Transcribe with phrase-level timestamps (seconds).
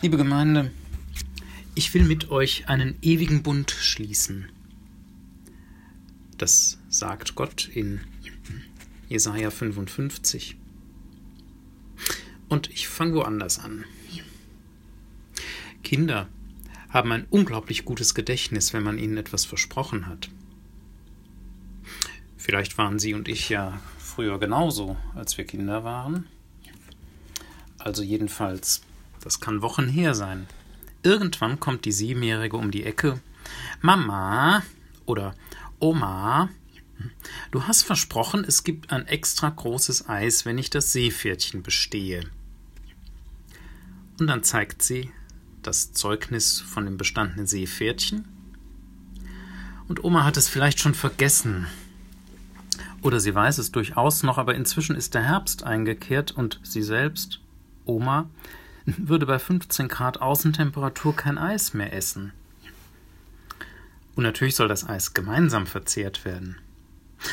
[0.00, 0.70] Liebe Gemeinde,
[1.74, 4.48] ich will mit euch einen ewigen Bund schließen.
[6.36, 8.02] Das sagt Gott in
[9.08, 10.56] Jesaja 55.
[12.48, 13.84] Und ich fange woanders an.
[15.82, 16.28] Kinder
[16.90, 20.30] haben ein unglaublich gutes Gedächtnis, wenn man ihnen etwas versprochen hat.
[22.36, 26.28] Vielleicht waren Sie und ich ja früher genauso, als wir Kinder waren.
[27.78, 28.82] Also jedenfalls
[29.22, 30.46] das kann Wochen her sein.
[31.02, 33.20] Irgendwann kommt die Siebenjährige um die Ecke.
[33.80, 34.62] Mama
[35.06, 35.34] oder
[35.78, 36.50] Oma,
[37.50, 42.24] du hast versprochen, es gibt ein extra großes Eis, wenn ich das Seepferdchen bestehe.
[44.18, 45.10] Und dann zeigt sie
[45.62, 48.26] das Zeugnis von dem bestandenen Seepferdchen.
[49.86, 51.66] Und Oma hat es vielleicht schon vergessen.
[53.02, 57.40] Oder sie weiß es durchaus noch, aber inzwischen ist der Herbst eingekehrt und sie selbst,
[57.84, 58.28] Oma,
[58.96, 62.32] würde bei 15 Grad Außentemperatur kein Eis mehr essen.
[64.14, 66.56] Und natürlich soll das Eis gemeinsam verzehrt werden.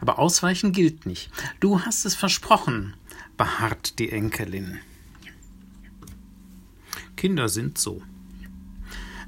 [0.00, 1.30] Aber ausweichen gilt nicht.
[1.60, 2.94] Du hast es versprochen,
[3.36, 4.78] beharrt die Enkelin.
[7.16, 8.02] Kinder sind so.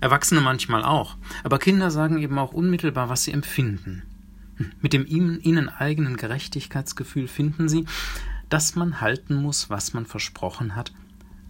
[0.00, 4.02] Erwachsene manchmal auch, aber Kinder sagen eben auch unmittelbar, was sie empfinden.
[4.80, 7.86] Mit dem ihnen eigenen Gerechtigkeitsgefühl finden sie,
[8.48, 10.92] dass man halten muss, was man versprochen hat,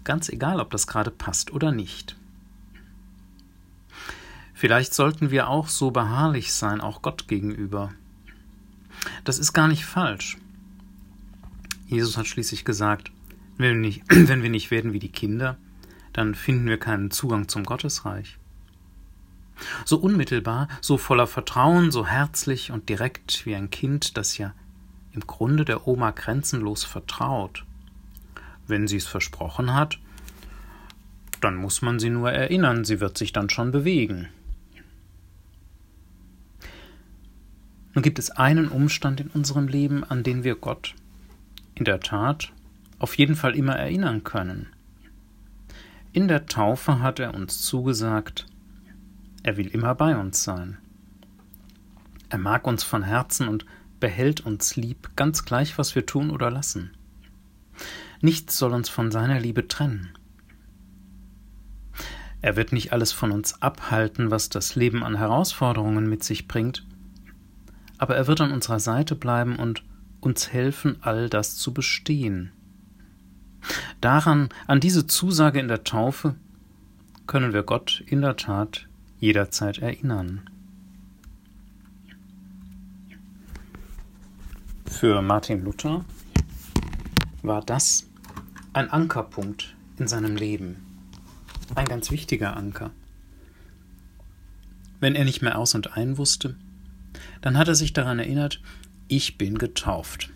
[0.09, 2.17] ganz egal, ob das gerade passt oder nicht.
[4.55, 7.92] Vielleicht sollten wir auch so beharrlich sein, auch Gott gegenüber.
[9.25, 10.39] Das ist gar nicht falsch.
[11.87, 13.12] Jesus hat schließlich gesagt,
[13.59, 15.59] wenn wir nicht, wenn wir nicht werden wie die Kinder,
[16.15, 18.39] dann finden wir keinen Zugang zum Gottesreich.
[19.84, 24.55] So unmittelbar, so voller Vertrauen, so herzlich und direkt wie ein Kind, das ja
[25.12, 27.67] im Grunde der Oma grenzenlos vertraut,
[28.69, 29.98] wenn sie es versprochen hat,
[31.41, 34.28] dann muss man sie nur erinnern, sie wird sich dann schon bewegen.
[37.94, 40.94] Nun gibt es einen Umstand in unserem Leben, an den wir Gott
[41.75, 42.53] in der Tat
[42.98, 44.66] auf jeden Fall immer erinnern können.
[46.12, 48.47] In der Taufe hat er uns zugesagt,
[49.43, 50.78] er will immer bei uns sein.
[52.28, 53.64] Er mag uns von Herzen und
[54.00, 56.91] behält uns lieb, ganz gleich, was wir tun oder lassen.
[58.21, 60.11] Nichts soll uns von seiner Liebe trennen.
[62.41, 66.87] Er wird nicht alles von uns abhalten, was das Leben an Herausforderungen mit sich bringt,
[67.99, 69.83] aber er wird an unserer Seite bleiben und
[70.21, 72.53] uns helfen, all das zu bestehen.
[74.01, 76.37] Daran, an diese Zusage in der Taufe,
[77.27, 80.49] können wir Gott in der Tat jederzeit erinnern.
[84.87, 86.05] Für Martin Luther
[87.43, 88.07] war das
[88.78, 90.77] ein Ankerpunkt in seinem Leben,
[91.75, 92.93] ein ganz wichtiger Anker.
[95.00, 96.55] Wenn er nicht mehr aus und ein wusste,
[97.41, 98.61] dann hat er sich daran erinnert,
[99.09, 100.31] ich bin getauft.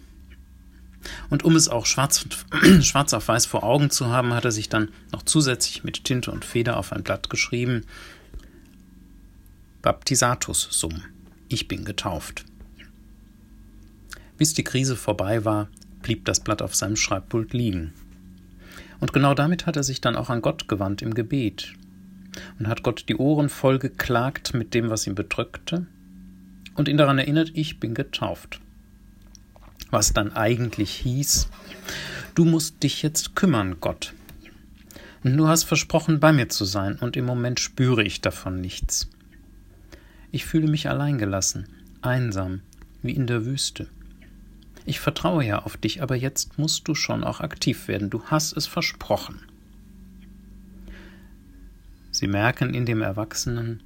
[1.30, 2.26] Und um es auch schwarz,
[2.80, 6.32] schwarz auf weiß vor Augen zu haben, hat er sich dann noch zusätzlich mit Tinte
[6.32, 7.86] und Feder auf ein Blatt geschrieben,
[9.82, 11.00] Baptisatus sum,
[11.48, 12.44] ich bin getauft.
[14.36, 15.68] Bis die Krise vorbei war,
[16.02, 17.92] blieb das Blatt auf seinem Schreibpult liegen.
[19.02, 21.72] Und genau damit hat er sich dann auch an Gott gewandt im Gebet
[22.60, 25.88] und hat Gott die Ohren voll geklagt mit dem, was ihn bedrückte
[26.76, 28.60] und ihn daran erinnert, ich bin getauft.
[29.90, 31.48] Was dann eigentlich hieß,
[32.36, 34.14] du musst dich jetzt kümmern, Gott.
[35.24, 39.10] Und du hast versprochen, bei mir zu sein, und im Moment spüre ich davon nichts.
[40.30, 41.66] Ich fühle mich alleingelassen,
[42.02, 42.60] einsam,
[43.02, 43.88] wie in der Wüste.
[44.84, 48.10] Ich vertraue ja auf dich, aber jetzt musst du schon auch aktiv werden.
[48.10, 49.40] Du hast es versprochen.
[52.10, 53.82] Sie merken in dem Erwachsenen,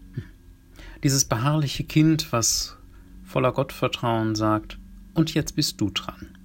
[1.03, 2.77] dieses beharrliche Kind, was
[3.25, 4.79] voller Gottvertrauen sagt,
[5.15, 6.37] und jetzt bist du dran.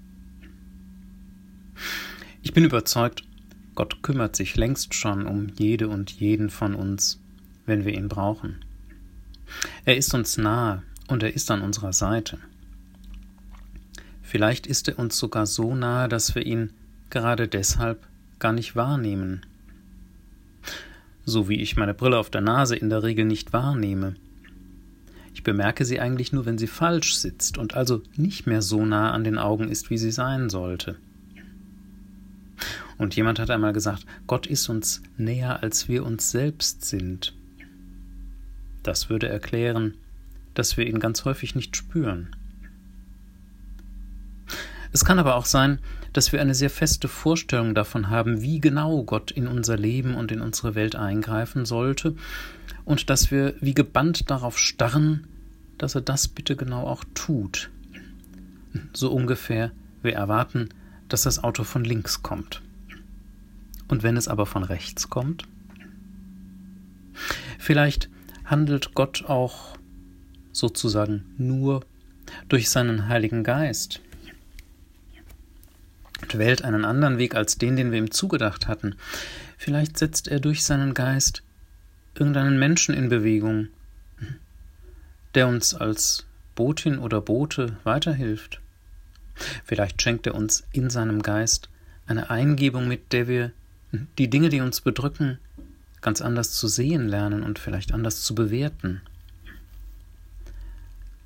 [2.43, 3.23] Ich bin überzeugt,
[3.75, 7.19] Gott kümmert sich längst schon um jede und jeden von uns,
[7.65, 8.63] wenn wir ihn brauchen.
[9.85, 12.39] Er ist uns nahe und er ist an unserer Seite.
[14.31, 16.69] Vielleicht ist er uns sogar so nahe, dass wir ihn
[17.09, 18.07] gerade deshalb
[18.39, 19.41] gar nicht wahrnehmen.
[21.25, 24.15] So wie ich meine Brille auf der Nase in der Regel nicht wahrnehme.
[25.33, 29.11] Ich bemerke sie eigentlich nur, wenn sie falsch sitzt und also nicht mehr so nah
[29.11, 30.95] an den Augen ist, wie sie sein sollte.
[32.97, 37.33] Und jemand hat einmal gesagt, Gott ist uns näher, als wir uns selbst sind.
[38.81, 39.95] Das würde erklären,
[40.53, 42.33] dass wir ihn ganz häufig nicht spüren.
[44.93, 45.79] Es kann aber auch sein,
[46.13, 50.31] dass wir eine sehr feste Vorstellung davon haben, wie genau Gott in unser Leben und
[50.31, 52.15] in unsere Welt eingreifen sollte,
[52.83, 55.27] und dass wir wie gebannt darauf starren,
[55.77, 57.69] dass er das bitte genau auch tut.
[58.93, 59.71] So ungefähr,
[60.01, 60.69] wir erwarten,
[61.07, 62.61] dass das Auto von links kommt.
[63.87, 65.43] Und wenn es aber von rechts kommt?
[67.59, 68.09] Vielleicht
[68.45, 69.77] handelt Gott auch
[70.51, 71.81] sozusagen nur
[72.49, 74.01] durch seinen Heiligen Geist
[76.33, 78.95] und wählt einen anderen Weg als den, den wir ihm zugedacht hatten.
[79.57, 81.43] Vielleicht setzt er durch seinen Geist
[82.15, 83.67] irgendeinen Menschen in Bewegung,
[85.35, 86.25] der uns als
[86.55, 88.59] Botin oder Bote weiterhilft.
[89.63, 91.69] Vielleicht schenkt er uns in seinem Geist
[92.05, 93.51] eine Eingebung, mit der wir
[94.17, 95.39] die Dinge, die uns bedrücken,
[96.01, 99.01] ganz anders zu sehen lernen und vielleicht anders zu bewerten.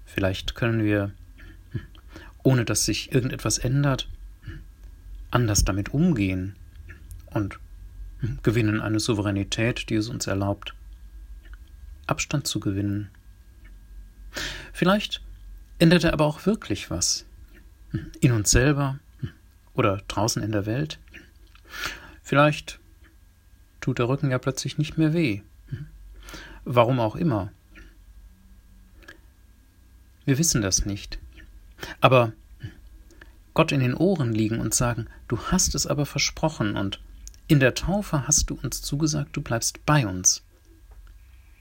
[0.06, 1.12] Vielleicht können wir,
[2.44, 4.07] ohne dass sich irgendetwas ändert,
[5.35, 6.55] anders damit umgehen
[7.25, 7.59] und
[8.41, 10.73] gewinnen eine Souveränität, die es uns erlaubt,
[12.07, 13.09] Abstand zu gewinnen.
[14.71, 15.21] Vielleicht
[15.77, 17.25] ändert er aber auch wirklich was
[18.21, 18.99] in uns selber
[19.73, 20.99] oder draußen in der Welt.
[22.23, 22.79] Vielleicht
[23.81, 25.41] tut der Rücken ja plötzlich nicht mehr weh.
[26.63, 27.51] Warum auch immer.
[30.23, 31.19] Wir wissen das nicht.
[31.99, 32.31] Aber
[33.56, 37.00] Gott in den Ohren liegen und sagen, du hast es aber versprochen und
[37.48, 40.44] in der Taufe hast du uns zugesagt, du bleibst bei uns.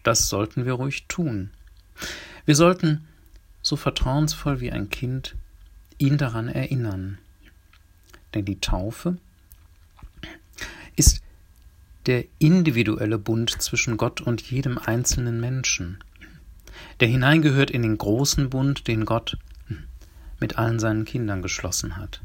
[0.02, 1.50] Das sollten wir ruhig tun.
[2.44, 3.06] Wir sollten,
[3.62, 5.36] so vertrauensvoll wie ein Kind,
[5.98, 7.18] ihn daran erinnern.
[8.34, 9.16] Denn die Taufe
[10.96, 11.22] ist
[12.06, 16.02] der individuelle Bund zwischen Gott und jedem einzelnen Menschen,
[17.00, 19.38] der hineingehört in den großen Bund, den Gott
[20.44, 22.20] mit allen seinen Kindern geschlossen hat.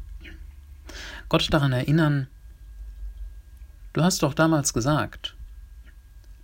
[1.30, 2.28] Gott daran erinnern,
[3.94, 5.38] du hast doch damals gesagt,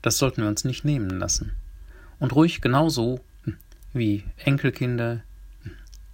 [0.01, 1.51] das sollten wir uns nicht nehmen lassen.
[2.17, 3.19] Und ruhig genauso
[3.91, 5.19] wie Enkelkinder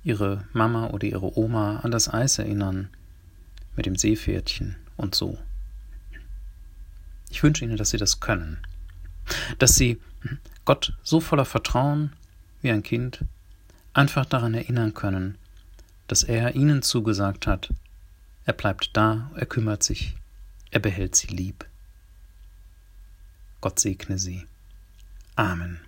[0.04, 2.90] ihre Mama oder ihre Oma an das Eis erinnern
[3.76, 5.38] mit dem Seepferdchen und so.
[7.30, 8.58] Ich wünsche Ihnen, dass Sie das können,
[9.60, 10.02] dass Sie
[10.66, 12.14] Gott so voller Vertrauen
[12.64, 13.24] wie ein Kind
[13.94, 15.38] einfach daran erinnern können,
[16.12, 17.74] dass er Ihnen zugesagt hat,
[18.44, 20.18] er bleibt da, er kümmert sich,
[20.70, 21.66] er behält Sie lieb.
[23.62, 24.46] Gott segne Sie.
[25.38, 25.80] Amen.